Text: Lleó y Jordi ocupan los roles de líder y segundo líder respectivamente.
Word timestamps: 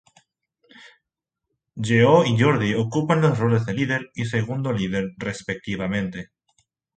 Lleó 1.75 2.25
y 2.25 2.35
Jordi 2.41 2.73
ocupan 2.73 3.21
los 3.21 3.37
roles 3.37 3.67
de 3.67 3.75
líder 3.75 4.09
y 4.15 4.25
segundo 4.25 4.71
líder 4.73 5.11
respectivamente. 5.17 6.31